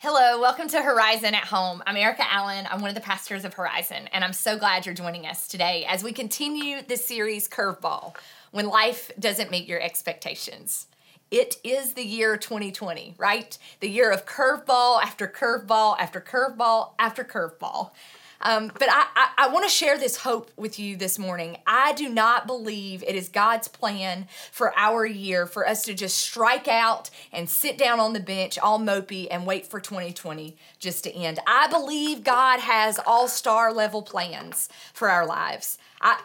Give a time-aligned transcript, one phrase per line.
[0.00, 1.82] Hello, welcome to Horizon at Home.
[1.86, 2.68] I'm Erica Allen.
[2.70, 5.86] I'm one of the pastors of Horizon, and I'm so glad you're joining us today
[5.88, 8.14] as we continue the series, Curveball
[8.50, 10.88] When Life Doesn't Meet Your Expectations.
[11.30, 13.56] It is the year 2020, right?
[13.80, 17.92] The year of curveball after curveball after curveball after curveball.
[18.40, 21.58] Um, but I, I, I want to share this hope with you this morning.
[21.66, 26.16] I do not believe it is God's plan for our year for us to just
[26.16, 31.04] strike out and sit down on the bench all mopey and wait for 2020 just
[31.04, 31.38] to end.
[31.46, 35.78] I believe God has all star level plans for our lives.
[36.00, 36.20] I,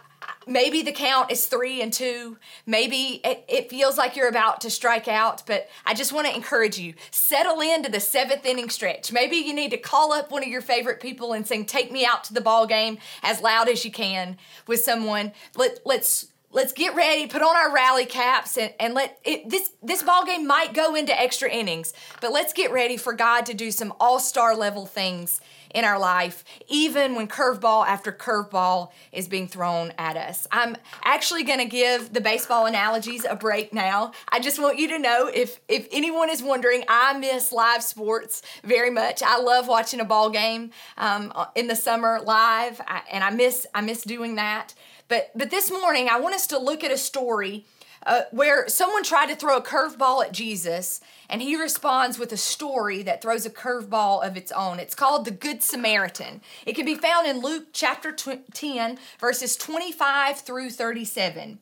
[0.48, 2.38] maybe the count is three and two.
[2.66, 6.36] Maybe it, it feels like you're about to strike out, but I just want to
[6.36, 9.12] encourage you settle into the seventh inning stretch.
[9.12, 12.06] Maybe you need to call up one of your favorite people and sing "Take Me
[12.06, 15.32] Out to the Ball Game" as loud as you can with someone.
[15.56, 19.72] Let let's let's get ready, put on our rally caps, and, and let it this
[19.82, 23.54] this ball game might go into extra innings, but let's get ready for God to
[23.54, 25.42] do some all-star level things
[25.74, 30.48] in our life, even when curveball after curveball is being thrown at us.
[30.52, 34.12] I'm actually gonna give the baseball analogies a break now.
[34.30, 38.42] I just want you to know if if anyone is wondering, I miss live sports
[38.64, 39.22] very much.
[39.24, 43.66] I love watching a ball game um, in the summer live, I, and I miss
[43.74, 44.74] I miss doing that.
[45.08, 47.66] But but this morning I want us to look at a story
[48.06, 52.38] uh, where someone tried to throw a curveball at Jesus, and he responds with a
[52.38, 54.80] story that throws a curveball of its own.
[54.80, 56.42] It's called the Good Samaritan.
[56.66, 61.60] It can be found in Luke chapter 10, verses 25 through 37.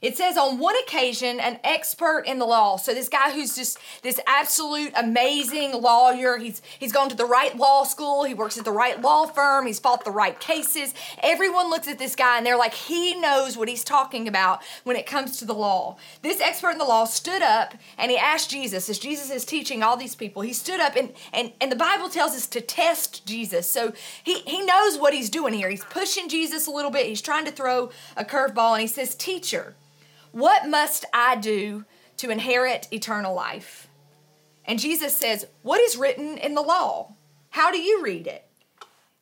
[0.00, 2.76] It says on one occasion, an expert in the law.
[2.76, 6.38] So this guy who's just this absolute amazing lawyer.
[6.38, 8.24] He's he's gone to the right law school.
[8.24, 9.66] He works at the right law firm.
[9.66, 10.94] He's fought the right cases.
[11.22, 14.96] Everyone looks at this guy and they're like, he knows what he's talking about when
[14.96, 15.96] it comes to the law.
[16.22, 19.82] This expert in the law stood up and he asked Jesus, as Jesus is teaching
[19.82, 23.26] all these people, he stood up and and, and the Bible tells us to test
[23.26, 23.68] Jesus.
[23.68, 25.70] So he, he knows what he's doing here.
[25.70, 27.06] He's pushing Jesus a little bit.
[27.06, 29.74] He's trying to throw a curveball and he says, Teacher.
[30.32, 31.84] What must I do
[32.18, 33.88] to inherit eternal life?
[34.64, 37.14] And Jesus says, What is written in the law?
[37.50, 38.44] How do you read it?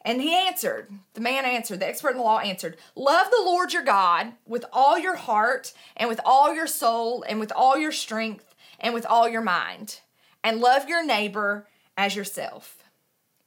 [0.06, 3.72] And he answered, the man answered, the expert in the law answered, Love the Lord
[3.72, 7.90] your God with all your heart and with all your soul and with all your
[7.90, 10.00] strength and with all your mind,
[10.44, 11.66] and love your neighbor
[11.96, 12.84] as yourself.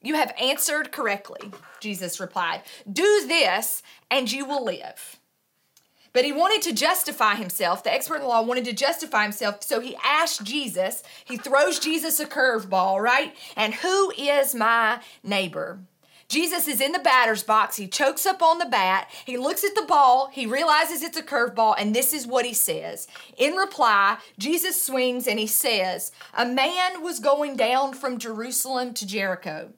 [0.01, 2.63] You have answered correctly, Jesus replied.
[2.91, 3.81] Do this
[4.11, 5.18] and you will live.
[6.13, 7.83] But he wanted to justify himself.
[7.83, 9.63] The expert in the law wanted to justify himself.
[9.63, 13.35] So he asked Jesus, he throws Jesus a curveball, right?
[13.55, 15.79] And who is my neighbor?
[16.29, 17.75] Jesus is in the batter's box.
[17.77, 19.09] He chokes up on the bat.
[19.25, 20.29] He looks at the ball.
[20.31, 23.07] He realizes it's a curveball, and this is what he says.
[23.35, 29.07] In reply, Jesus swings and he says, A man was going down from Jerusalem to
[29.07, 29.73] Jericho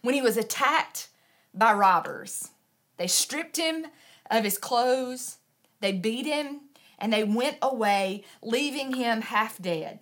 [0.00, 1.08] when he was attacked
[1.52, 2.48] by robbers.
[2.96, 3.86] They stripped him
[4.30, 5.36] of his clothes
[5.80, 6.60] they beat him
[6.98, 10.00] and they went away, leaving him half dead.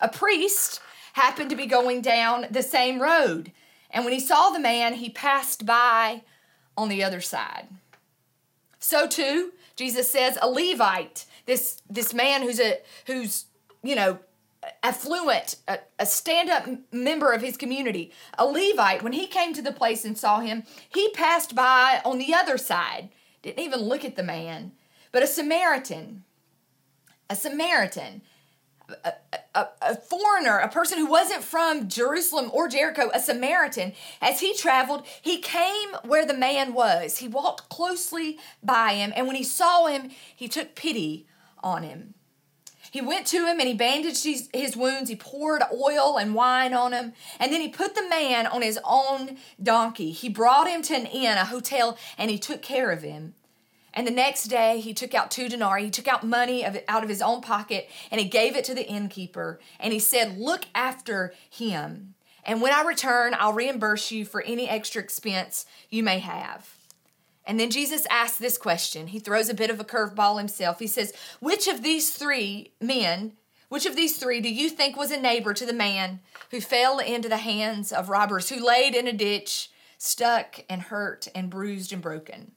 [0.00, 0.80] A priest
[1.14, 3.52] happened to be going down the same road,
[3.90, 6.22] and when he saw the man, he passed by
[6.76, 7.68] on the other side.
[8.78, 13.46] So too, Jesus says, a Levite, this this man who's a who's
[13.82, 14.18] you know
[14.82, 19.62] affluent, a, a stand up member of his community, a Levite, when he came to
[19.62, 23.08] the place and saw him, he passed by on the other side,
[23.42, 24.72] didn't even look at the man,
[25.16, 26.24] but a Samaritan,
[27.30, 28.20] a Samaritan,
[29.02, 29.14] a,
[29.54, 34.52] a, a, foreigner, a person who wasn't from Jerusalem or Jericho, a Samaritan, as he
[34.52, 37.16] traveled, he came where the man was.
[37.16, 41.26] He walked closely by him, and when he saw him, he took pity
[41.62, 42.12] on him.
[42.90, 45.08] He went to him and he bandaged his, his wounds.
[45.08, 47.14] He poured oil and wine on him.
[47.40, 50.12] And then he put the man on his own donkey.
[50.12, 53.32] He brought him to an inn, a hotel, and he took care of him.
[53.96, 55.84] And the next day, he took out two denarii.
[55.84, 58.74] He took out money of, out of his own pocket and he gave it to
[58.74, 59.58] the innkeeper.
[59.80, 62.14] And he said, Look after him.
[62.44, 66.76] And when I return, I'll reimburse you for any extra expense you may have.
[67.46, 69.06] And then Jesus asks this question.
[69.06, 70.78] He throws a bit of a curveball himself.
[70.78, 73.32] He says, Which of these three men,
[73.70, 76.20] which of these three do you think was a neighbor to the man
[76.50, 81.28] who fell into the hands of robbers, who laid in a ditch, stuck and hurt
[81.34, 82.52] and bruised and broken?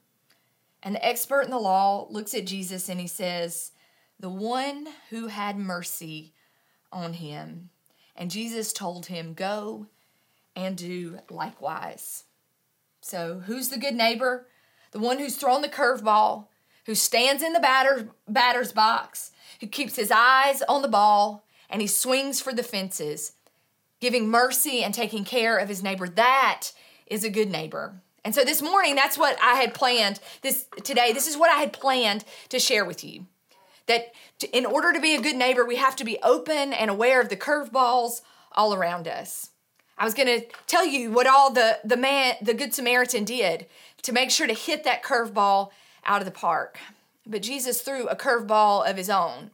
[0.82, 3.72] And the expert in the law looks at Jesus and he says,
[4.18, 6.32] The one who had mercy
[6.92, 7.70] on him.
[8.16, 9.86] And Jesus told him, Go
[10.56, 12.24] and do likewise.
[13.00, 14.46] So, who's the good neighbor?
[14.92, 16.46] The one who's thrown the curveball,
[16.86, 21.80] who stands in the batter, batter's box, who keeps his eyes on the ball, and
[21.80, 23.32] he swings for the fences.
[24.00, 26.08] giving mercy and taking care of his neighbor.
[26.08, 26.72] That
[27.06, 28.00] is a good neighbor.
[28.24, 31.12] And so this morning, that's what I had planned this today.
[31.12, 33.26] This is what I had planned to share with you.
[33.86, 34.12] That
[34.52, 37.28] in order to be a good neighbor, we have to be open and aware of
[37.28, 38.20] the curveballs
[38.52, 39.50] all around us.
[39.98, 43.66] I was going to tell you what all the the man, the good Samaritan did
[44.02, 45.70] to make sure to hit that curveball
[46.04, 46.78] out of the park.
[47.26, 49.50] But Jesus threw a curveball of his own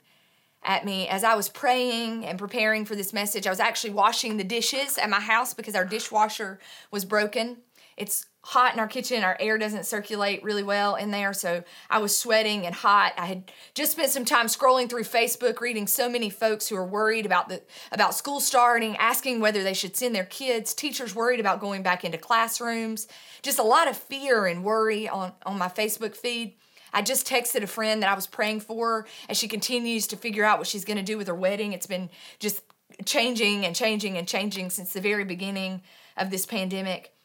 [0.62, 3.46] at me as I was praying and preparing for this message.
[3.46, 6.58] I was actually washing the dishes at my house because our dishwasher
[6.90, 7.58] was broken.
[7.96, 9.24] It's hot in our kitchen.
[9.24, 11.32] Our air doesn't circulate really well in there.
[11.32, 13.12] So I was sweating and hot.
[13.18, 16.86] I had just spent some time scrolling through Facebook, reading so many folks who are
[16.86, 21.40] worried about the about school starting, asking whether they should send their kids, teachers worried
[21.40, 23.08] about going back into classrooms.
[23.42, 26.54] Just a lot of fear and worry on, on my Facebook feed.
[26.92, 30.44] I just texted a friend that I was praying for as she continues to figure
[30.44, 31.72] out what she's going to do with her wedding.
[31.72, 32.62] It's been just
[33.04, 35.82] changing and changing and changing since the very beginning
[36.16, 37.15] of this pandemic.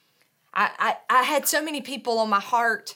[0.53, 2.95] I, I, I had so many people on my heart,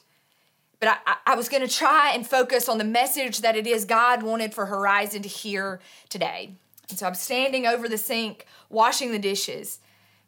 [0.80, 3.86] but I, I was going to try and focus on the message that it is
[3.86, 5.80] God wanted for Horizon to hear
[6.10, 6.52] today.
[6.90, 9.80] And so I'm standing over the sink, washing the dishes,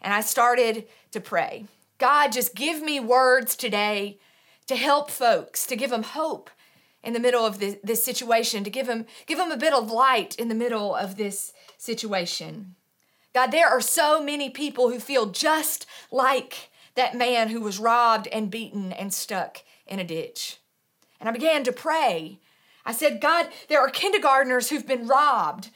[0.01, 1.65] and I started to pray.
[1.97, 4.19] God, just give me words today
[4.67, 6.49] to help folks, to give them hope
[7.03, 9.91] in the middle of this, this situation, to give them, give them a bit of
[9.91, 12.75] light in the middle of this situation.
[13.33, 18.27] God, there are so many people who feel just like that man who was robbed
[18.27, 20.57] and beaten and stuck in a ditch.
[21.19, 22.39] And I began to pray.
[22.85, 25.69] I said, God, there are kindergartners who've been robbed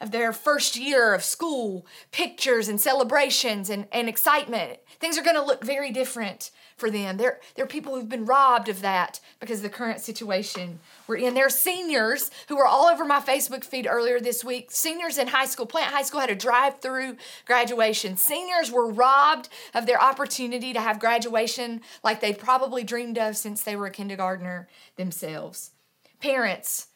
[0.00, 4.78] of their first year of school, pictures and celebrations and, and excitement.
[5.00, 7.16] Things are going to look very different for them.
[7.16, 11.16] There, there are people who've been robbed of that because of the current situation we're
[11.16, 11.32] in.
[11.32, 14.70] There are seniors who were all over my Facebook feed earlier this week.
[14.70, 17.16] Seniors in high school, Plant High School had a drive through
[17.46, 18.18] graduation.
[18.18, 23.62] Seniors were robbed of their opportunity to have graduation like they probably dreamed of since
[23.62, 25.72] they were a kindergartner themselves.
[26.20, 26.88] Parents,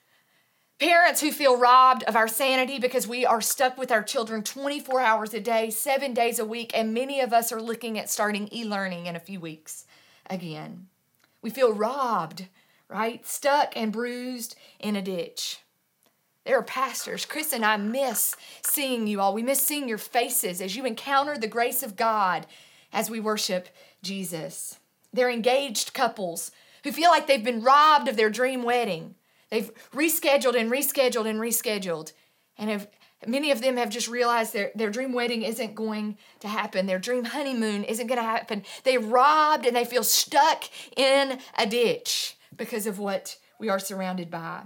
[0.81, 4.99] Parents who feel robbed of our sanity because we are stuck with our children 24
[5.03, 8.49] hours a day, seven days a week, and many of us are looking at starting
[8.51, 9.85] e learning in a few weeks
[10.31, 10.87] again.
[11.43, 12.47] We feel robbed,
[12.89, 13.27] right?
[13.27, 15.59] Stuck and bruised in a ditch.
[16.47, 17.27] There are pastors.
[17.27, 19.35] Chris and I miss seeing you all.
[19.35, 22.47] We miss seeing your faces as you encounter the grace of God
[22.91, 23.69] as we worship
[24.03, 24.79] Jesus.
[25.13, 26.53] They're engaged couples
[26.85, 29.17] who feel like they've been robbed of their dream wedding
[29.51, 32.13] They've rescheduled and rescheduled and rescheduled.
[32.57, 32.89] And have
[33.27, 36.87] many of them have just realized their, their dream wedding isn't going to happen.
[36.87, 38.65] Their dream honeymoon isn't going to happen.
[38.85, 40.65] They robbed and they feel stuck
[40.97, 44.63] in a ditch because of what we are surrounded by.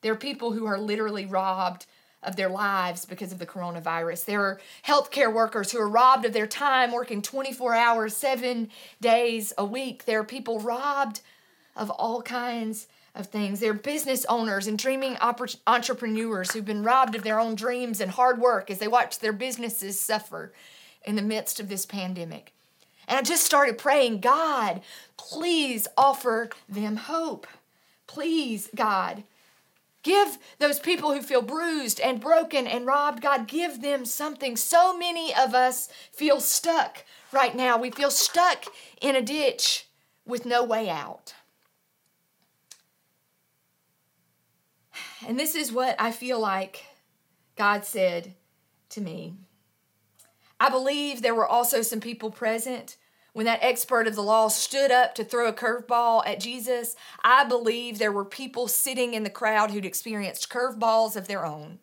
[0.00, 1.86] There are people who are literally robbed
[2.22, 4.24] of their lives because of the coronavirus.
[4.24, 8.70] There are healthcare workers who are robbed of their time working 24 hours, seven
[9.00, 10.04] days a week.
[10.04, 11.20] There are people robbed
[11.76, 13.60] of all kinds of things.
[13.60, 15.16] They're business owners and dreaming
[15.66, 19.32] entrepreneurs who've been robbed of their own dreams and hard work as they watch their
[19.32, 20.52] businesses suffer
[21.04, 22.52] in the midst of this pandemic.
[23.08, 24.80] And I just started praying, God,
[25.16, 27.46] please offer them hope.
[28.06, 29.24] Please, God,
[30.02, 34.56] give those people who feel bruised and broken and robbed, God, give them something.
[34.56, 37.76] So many of us feel stuck right now.
[37.76, 38.66] We feel stuck
[39.00, 39.86] in a ditch
[40.24, 41.34] with no way out.
[45.26, 46.84] And this is what I feel like
[47.56, 48.34] God said
[48.90, 49.34] to me.
[50.58, 52.96] I believe there were also some people present
[53.32, 56.94] when that expert of the law stood up to throw a curveball at Jesus.
[57.24, 61.78] I believe there were people sitting in the crowd who'd experienced curveballs of their own.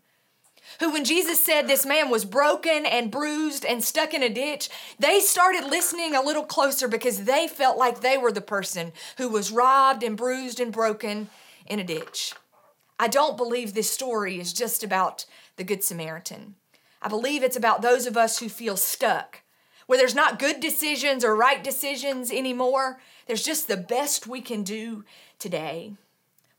[0.79, 4.69] Who, when Jesus said this man was broken and bruised and stuck in a ditch,
[4.99, 9.29] they started listening a little closer because they felt like they were the person who
[9.29, 11.29] was robbed and bruised and broken
[11.65, 12.35] in a ditch.
[13.01, 15.25] I don't believe this story is just about
[15.55, 16.55] the Good Samaritan.
[17.01, 19.41] I believe it's about those of us who feel stuck,
[19.87, 22.99] where there's not good decisions or right decisions anymore.
[23.25, 25.05] There's just the best we can do
[25.39, 25.93] today.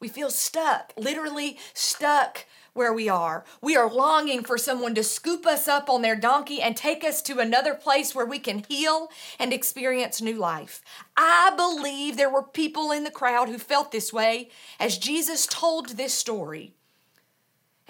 [0.00, 3.44] We feel stuck, literally stuck where we are.
[3.60, 7.22] We are longing for someone to scoop us up on their donkey and take us
[7.22, 9.08] to another place where we can heal
[9.38, 10.82] and experience new life.
[11.16, 15.90] I believe there were people in the crowd who felt this way as Jesus told
[15.90, 16.74] this story.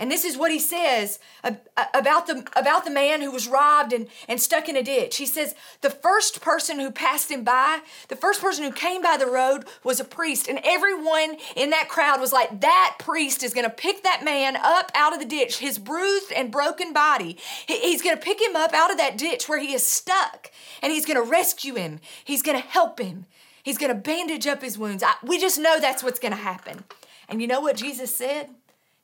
[0.01, 4.09] And this is what he says about the, about the man who was robbed and,
[4.27, 5.19] and stuck in a ditch.
[5.19, 9.19] He says, The first person who passed him by, the first person who came by
[9.19, 10.49] the road was a priest.
[10.49, 14.57] And everyone in that crowd was like, That priest is going to pick that man
[14.57, 17.37] up out of the ditch, his bruised and broken body.
[17.67, 20.91] He's going to pick him up out of that ditch where he is stuck, and
[20.91, 22.01] he's going to rescue him.
[22.25, 23.27] He's going to help him.
[23.63, 25.03] He's going to bandage up his wounds.
[25.03, 26.85] I, we just know that's what's going to happen.
[27.29, 28.49] And you know what Jesus said?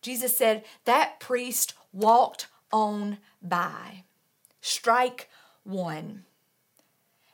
[0.06, 4.04] Jesus said, That priest walked on by.
[4.60, 5.28] Strike
[5.64, 6.22] one.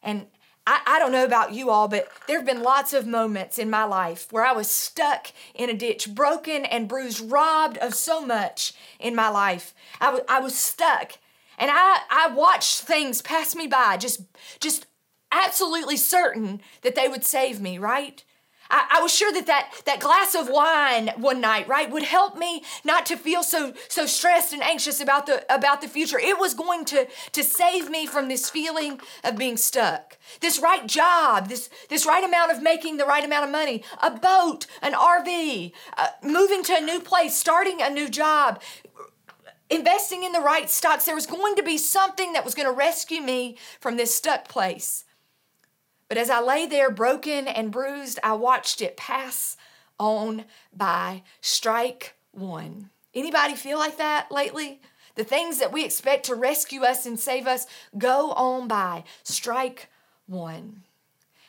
[0.02, 0.24] And
[0.66, 3.68] I, I, don't know about you all, but there have been lots of moments in
[3.68, 8.24] my life where I was stuck in a ditch, broken and bruised, robbed of so
[8.24, 9.74] much in my life.
[10.00, 11.18] I, w- I was stuck.
[11.58, 14.22] And I, I watched things pass me by, just,
[14.60, 14.86] just
[15.30, 18.24] absolutely certain that they would save me, right?
[18.72, 22.38] I, I, was sure that, that that glass of wine one night, right, would help
[22.38, 26.18] me not to feel so so stressed and anxious about the about the future.
[26.18, 30.16] It was going to to save me from this feeling of being stuck.
[30.40, 34.10] This right job, this this right amount of making the right amount of money, a
[34.10, 38.62] boat, an RV, uh, moving to a new place, starting a new job,
[39.68, 41.04] investing in the right stocks.
[41.04, 44.48] There was going to be something that was going to rescue me from this stuck
[44.48, 45.04] place.
[46.12, 49.56] But as I lay there broken and bruised, I watched it pass
[49.98, 51.22] on by.
[51.40, 52.90] Strike one.
[53.14, 54.82] Anybody feel like that lately?
[55.14, 57.66] The things that we expect to rescue us and save us
[57.96, 59.04] go on by.
[59.22, 59.88] Strike
[60.26, 60.82] one.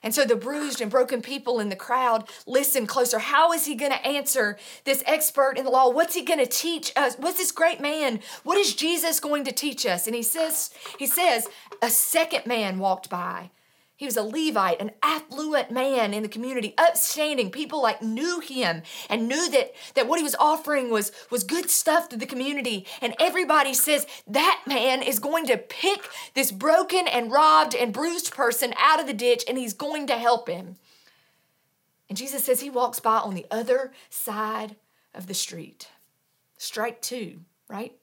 [0.02, 3.20] And so the bruised and broken people in the crowd listen closer.
[3.20, 5.90] How is he going to answer this expert in the law?
[5.90, 7.18] What's he going to teach us?
[7.18, 8.22] What's this great man?
[8.44, 10.08] What is Jesus going to teach us?
[10.08, 11.50] And he says, he says,
[11.82, 13.50] a second man walked by
[13.96, 17.52] he was a Levite, an affluent man in the community, upstanding.
[17.52, 21.70] People like knew him and knew that, that what he was offering was, was good
[21.70, 22.88] stuff to the community.
[23.02, 28.34] And everybody says that man is going to pick this broken and robbed and bruised
[28.34, 30.78] person out of the ditch and he's going to help him.
[32.10, 34.76] And Jesus says he walks by on the other side
[35.14, 35.88] of the street.
[36.58, 37.94] Strike two, right?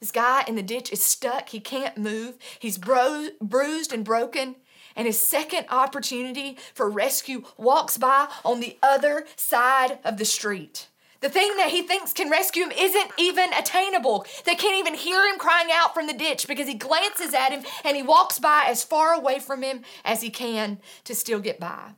[0.00, 1.50] This guy in the ditch is stuck.
[1.50, 2.36] He can't move.
[2.58, 4.56] He's bro- bruised and broken
[4.96, 10.88] and his second opportunity for rescue walks by on the other side of the street.
[11.24, 14.26] The thing that he thinks can rescue him isn't even attainable.
[14.44, 17.62] They can't even hear him crying out from the ditch because he glances at him
[17.82, 21.58] and he walks by as far away from him as he can to still get
[21.58, 21.92] by.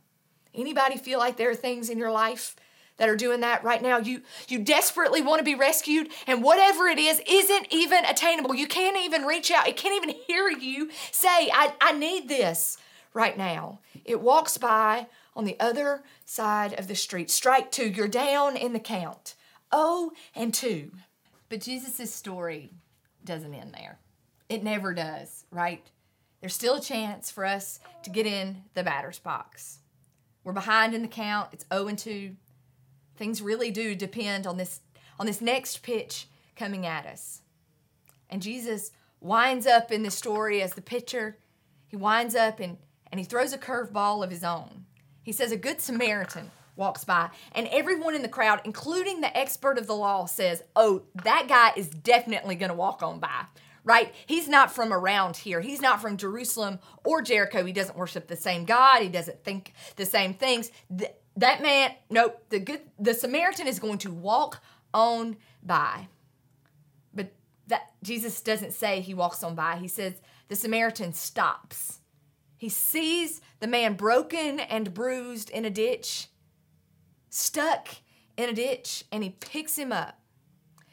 [0.55, 2.55] Anybody feel like there are things in your life
[2.99, 3.99] that are doing that right now?
[3.99, 8.55] You you desperately want to be rescued and whatever it is isn't even attainable.
[8.55, 9.67] You can't even reach out.
[9.67, 12.79] It can't even hear you say, "I I need this."
[13.17, 13.81] Right now.
[14.05, 17.31] It walks by on the other side of the street.
[17.31, 19.35] Strike two, you're down in the count.
[19.73, 20.93] Oh, and two.
[21.49, 22.75] But Jesus' story
[23.25, 23.99] doesn't end there.
[24.51, 25.83] It never does, right?
[26.41, 29.79] There's still a chance for us to get in the batter's box.
[30.45, 31.49] We're behind in the count.
[31.53, 32.37] It's 0 and 2.
[33.17, 34.81] Things really do depend on this
[35.19, 37.41] on this next pitch coming at us.
[38.29, 41.39] And Jesus winds up in the story as the pitcher.
[41.87, 42.77] He winds up and
[43.11, 44.87] and he throws a curveball of his own.
[45.23, 49.79] He says, A good Samaritan walks by, and everyone in the crowd, including the expert
[49.79, 53.47] of the law, says, Oh, that guy is definitely going to walk on by.
[53.83, 54.13] Right?
[54.27, 55.61] He's not from around here.
[55.61, 57.65] He's not from Jerusalem or Jericho.
[57.65, 59.01] He doesn't worship the same God.
[59.01, 60.73] He doesn't think the same things.
[60.97, 64.61] Th- that man, nope, the good the Samaritan is going to walk
[64.93, 66.09] on by.
[67.15, 67.33] But
[67.69, 69.77] that Jesus doesn't say he walks on by.
[69.77, 70.15] He says
[70.49, 72.01] the Samaritan stops
[72.57, 76.29] he sees the man broken and bruised in a ditch,
[77.29, 77.89] stuck
[78.37, 80.21] in a ditch, and he picks him up.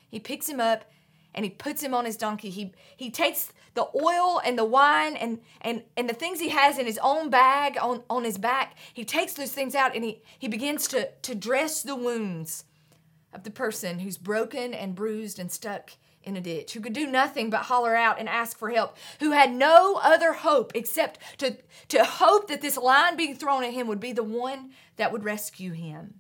[0.10, 0.86] He picks him up
[1.34, 2.50] and he puts him on his donkey.
[2.50, 6.78] He he takes the oil and the wine and and and the things he has
[6.78, 8.78] in his own bag on, on his back.
[8.94, 12.66] He takes those things out and he he begins to to dress the wounds
[13.34, 15.94] of the person who's broken and bruised and stuck
[16.24, 19.32] in a ditch, who could do nothing but holler out and ask for help, who
[19.32, 21.58] had no other hope except to,
[21.90, 25.24] to hope that this line being thrown at him would be the one that would
[25.24, 26.20] rescue him.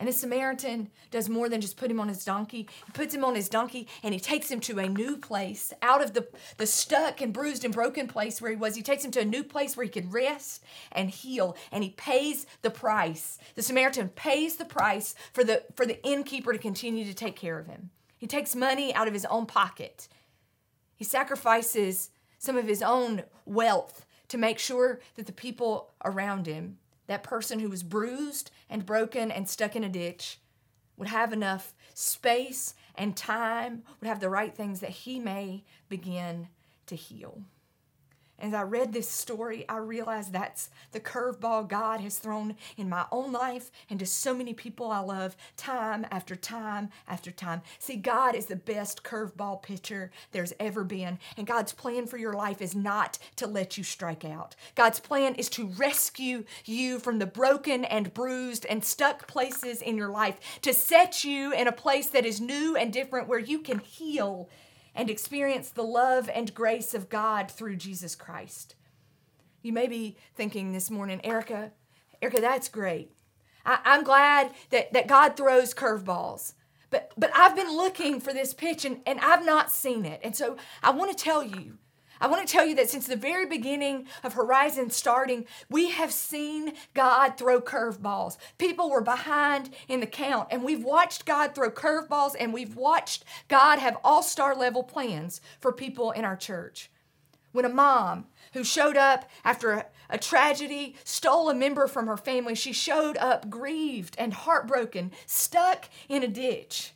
[0.00, 2.66] And the Samaritan does more than just put him on his donkey.
[2.86, 6.02] He puts him on his donkey and he takes him to a new place, out
[6.02, 6.26] of the,
[6.56, 8.74] the stuck and bruised and broken place where he was.
[8.74, 11.54] He takes him to a new place where he can rest and heal.
[11.70, 13.36] And he pays the price.
[13.56, 17.58] The Samaritan pays the price for the, for the innkeeper to continue to take care
[17.58, 17.90] of him.
[18.20, 20.06] He takes money out of his own pocket.
[20.94, 26.76] He sacrifices some of his own wealth to make sure that the people around him,
[27.06, 30.38] that person who was bruised and broken and stuck in a ditch,
[30.98, 36.48] would have enough space and time would have the right things that he may begin
[36.84, 37.40] to heal.
[38.40, 43.04] As I read this story, I realized that's the curveball God has thrown in my
[43.12, 47.60] own life and to so many people I love time after time after time.
[47.78, 51.18] See, God is the best curveball pitcher there's ever been.
[51.36, 54.56] And God's plan for your life is not to let you strike out.
[54.74, 59.96] God's plan is to rescue you from the broken and bruised and stuck places in
[59.96, 63.58] your life, to set you in a place that is new and different where you
[63.58, 64.48] can heal
[64.94, 68.74] and experience the love and grace of God through Jesus Christ.
[69.62, 71.72] You may be thinking this morning, Erica,
[72.22, 73.12] Erica, that's great.
[73.64, 76.54] I, am glad that, that God throws curveballs.
[76.90, 80.20] But, but I've been looking for this pitch and, and I've not seen it.
[80.24, 81.78] And so I want to tell you
[82.20, 86.12] I want to tell you that since the very beginning of Horizon starting, we have
[86.12, 88.36] seen God throw curveballs.
[88.58, 93.24] People were behind in the count, and we've watched God throw curveballs, and we've watched
[93.48, 96.90] God have all star level plans for people in our church.
[97.52, 102.16] When a mom who showed up after a, a, tragedy stole a member from her
[102.16, 106.92] family, she showed up grieved and heartbroken, stuck in a ditch.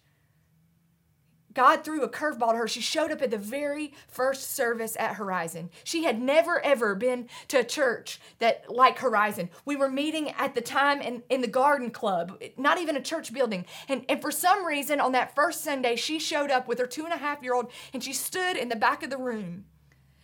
[1.54, 2.68] God threw a curveball to her.
[2.68, 5.70] She showed up at the very first service at Horizon.
[5.84, 9.50] She had never ever been to a church that like Horizon.
[9.64, 13.32] We were meeting at the time in, in the garden club, not even a church
[13.32, 13.64] building.
[13.88, 17.04] And, and for some reason, on that first Sunday, she showed up with her two
[17.04, 19.64] and a half year old and she stood in the back of the room.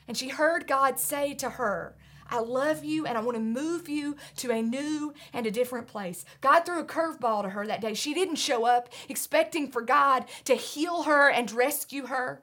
[0.09, 1.97] And she heard God say to her,
[2.31, 5.89] I love you and I want to move you to a new and a different
[5.89, 6.25] place.
[6.41, 7.95] God threw a curveball to her that day.
[7.95, 12.43] She didn't show up expecting for God to heal her and rescue her.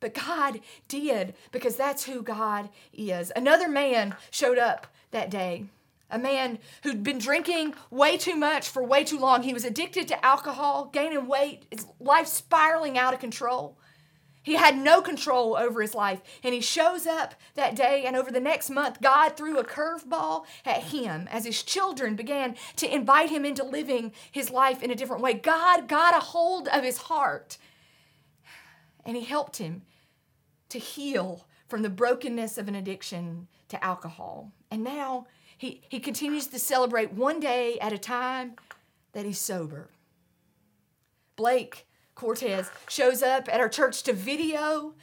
[0.00, 3.32] But God did because that's who God is.
[3.34, 5.66] Another man showed up that day.
[6.10, 9.42] A man who'd been drinking way too much for way too long.
[9.42, 13.76] He was addicted to alcohol, gaining weight, his life spiraling out of control.
[14.46, 16.22] He had no control over his life.
[16.44, 20.44] And he shows up that day, and over the next month, God threw a curveball
[20.64, 24.94] at him as his children began to invite him into living his life in a
[24.94, 25.34] different way.
[25.34, 27.58] God got a hold of his heart,
[29.04, 29.82] and he helped him
[30.68, 34.52] to heal from the brokenness of an addiction to alcohol.
[34.70, 35.26] And now
[35.58, 38.54] he, he continues to celebrate one day at a time
[39.10, 39.88] that he's sober.
[41.34, 41.85] Blake
[42.16, 44.94] Cortez shows up at our church to video,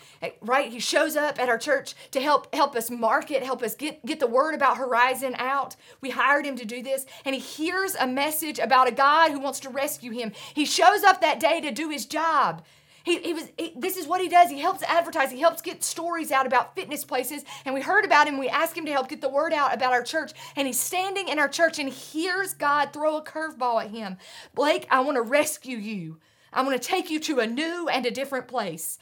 [0.42, 0.72] right?
[0.72, 4.20] He shows up at our church to help help us market, help us get get
[4.20, 5.76] the word about Horizon out.
[6.02, 9.40] We hired him to do this, and he hears a message about a God who
[9.40, 10.32] wants to rescue him.
[10.56, 12.64] He shows up that day to do his job.
[13.04, 14.50] He, he was he, this is what he does.
[14.50, 15.30] He helps advertise.
[15.30, 17.44] He helps get stories out about fitness places.
[17.64, 18.40] And we heard about him.
[18.40, 20.32] We asked him to help get the word out about our church.
[20.56, 24.18] And he's standing in our church and hears God throw a curveball at him.
[24.56, 26.18] Blake, I want to rescue you.
[26.54, 28.98] I'm going to take you to a new and a different place.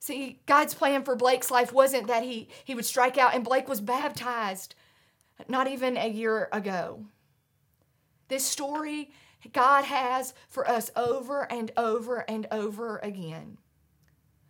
[0.00, 3.68] See, God's plan for Blake's life wasn't that he, he would strike out, and Blake
[3.68, 4.74] was baptized
[5.48, 7.04] not even a year ago.
[8.28, 9.10] This story
[9.52, 13.58] God has for us over and over and over again.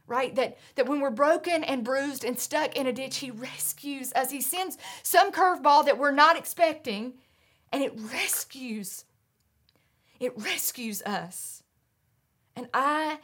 [0.07, 0.35] Right?
[0.37, 4.31] That, that when we're broken and bruised and stuck in a ditch, He rescues us.
[4.31, 7.15] He sends some curveball that we're not expecting,
[7.73, 9.05] and it rescues.
[10.19, 11.58] It rescues us.
[12.59, 13.19] And I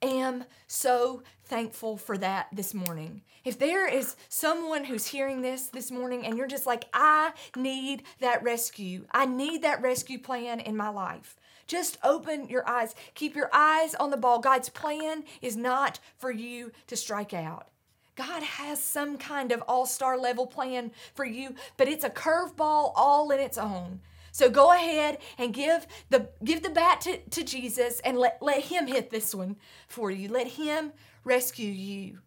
[0.00, 3.22] am so thankful for that this morning.
[3.44, 8.04] If there is someone who's hearing this this morning and you're just like, I need
[8.20, 11.34] that rescue, I need that rescue plan in my life.
[11.66, 12.94] Just open your eyes.
[13.16, 14.38] Keep your eyes on the ball.
[14.38, 17.66] God's plan is not for you to strike out.
[18.14, 22.92] God has some kind of all star level plan for you, but it's a curveball
[22.94, 23.98] all in its own.
[24.36, 28.64] So go ahead and give the give the bat to, to Jesus and let, let
[28.64, 29.56] him hit this one
[29.88, 30.28] for you.
[30.28, 30.92] Let him
[31.24, 32.18] rescue you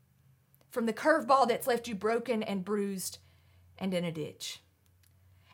[0.71, 3.19] from the curveball that's left you broken and bruised
[3.77, 4.59] and in a ditch.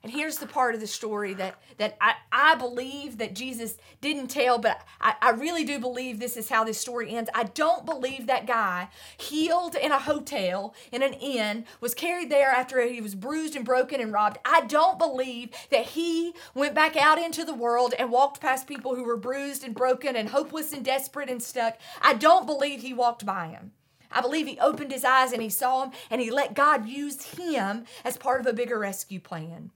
[0.05, 4.27] And here's the part of the story that, that I, I believe that Jesus didn't
[4.27, 7.27] tell, but I, I really do believe this is how this story ends.
[7.33, 12.51] I don't believe that guy healed in a hotel, in an inn, was carried there
[12.51, 14.37] after he was bruised and broken and robbed.
[14.45, 18.93] I don't believe that he went back out into the world and walked past people
[18.93, 21.79] who were bruised and broken and hopeless and desperate and stuck.
[21.99, 23.71] I don't believe he walked by him.
[24.11, 27.23] I believe he opened his eyes and he saw him and he let God use
[27.23, 29.71] him as part of a bigger rescue plan.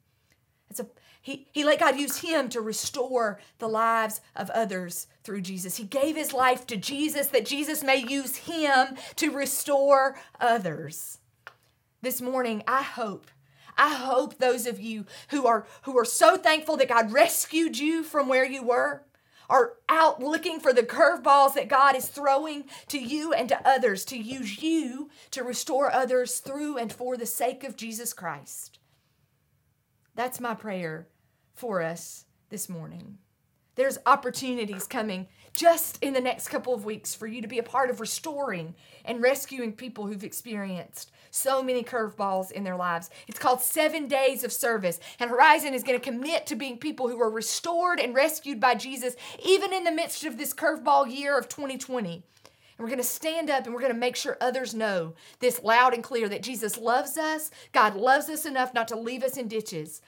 [0.70, 0.88] It's a
[1.22, 5.76] he, he let God use him to restore the lives of others through Jesus.
[5.76, 11.20] He gave his life to Jesus that Jesus may use him to restore others.
[12.02, 13.30] This morning, I hope
[13.78, 18.04] I hope those of you who are who are so thankful that God rescued you
[18.04, 19.04] from where you were
[19.50, 24.06] are out looking for the curveballs that God is throwing to you and to others
[24.06, 28.79] to use you to restore others through and for the sake of Jesus Christ.
[30.20, 31.08] That's my prayer
[31.54, 33.20] for us this morning.
[33.76, 37.64] There's opportunities coming just in the next couple of weeks for you to be a
[37.64, 43.10] part of restoring and rescuing people who've experienced so many curveballs in their lives.
[43.30, 45.00] It's called Seven Days of Service.
[45.22, 48.76] And Horizon is going to commit to being people who are restored and rescued by
[48.76, 52.24] Jesus, even in the midst of this curveball year of 2020.
[52.80, 55.62] And we're going to stand up and we're going to make sure others know this
[55.62, 57.52] loud and clear that Jesus loves us.
[57.74, 60.02] God loves us enough not to leave us in ditches.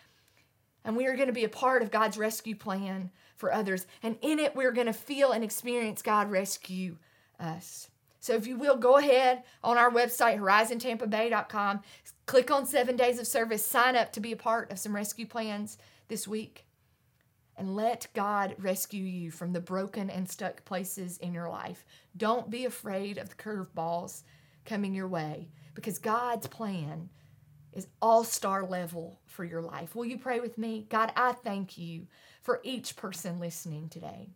[0.86, 3.88] And we are going to be a part of God's rescue plan for others.
[4.02, 6.96] And in it, we're going to feel and experience God rescue
[7.42, 7.90] us.
[8.22, 11.82] So if you will, go ahead on our website, horizontampabay.com,
[12.26, 15.26] click on seven days of service, sign up to be a part of some rescue
[15.26, 16.66] plans this week,
[17.58, 21.86] and let God rescue you from the broken and stuck places in your life.
[22.16, 24.24] Don't be afraid of the curveballs
[24.66, 27.10] coming your way because God's plan
[27.74, 29.96] is all star level for your life.
[29.96, 30.88] Will you pray with me?
[30.90, 32.08] God, I thank you
[32.42, 34.30] for each person listening today.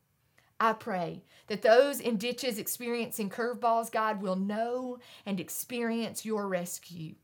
[0.60, 7.16] I pray that those in ditches experiencing curveballs, God, will know and experience your rescue.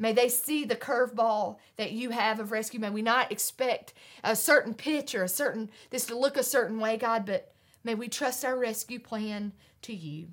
[0.00, 2.80] May they see the curveball that you have of rescue.
[2.80, 3.92] May we not expect
[4.24, 7.52] a certain pitch or a certain, this to look a certain way, God, but
[7.84, 10.28] may we trust our rescue plan to you.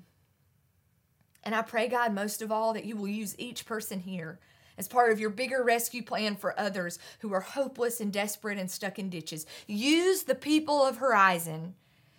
[1.44, 4.38] And I pray, God, most of all, that you will use each person here
[4.78, 8.70] as part of your bigger rescue plan for others who are hopeless and desperate and
[8.70, 9.44] stuck in ditches.
[9.66, 11.74] Use the people of Horizon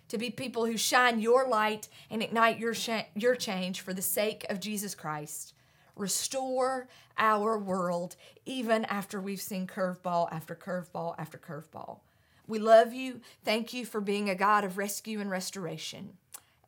[0.06, 4.02] to be people who shine your light and ignite your, sh- your change for the
[4.02, 5.54] sake of Jesus Christ.
[6.00, 11.98] Restore our world even after we've seen curveball after curveball after curveball.
[12.46, 13.20] We love you.
[13.44, 16.14] Thank you for being a God of rescue and restoration.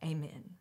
[0.03, 0.57] Amen.